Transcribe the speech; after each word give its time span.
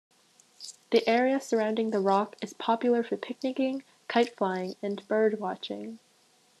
The 0.89 1.07
area 1.07 1.39
surrounding 1.39 1.91
the 1.91 1.99
rock 1.99 2.35
is 2.41 2.55
popular 2.55 3.03
for 3.03 3.17
picnicking, 3.17 3.83
kite-flying, 4.07 4.75
and 4.81 5.07
bird-watching. 5.07 5.99